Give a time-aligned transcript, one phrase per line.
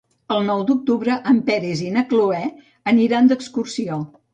[0.35, 2.43] El nou d'octubre en Peris i na Cloè
[2.95, 4.07] aniran d'excursió.